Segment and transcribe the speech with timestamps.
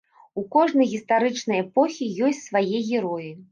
[0.41, 3.33] У кожнай гістарычнай эпохі ёсць свае героі.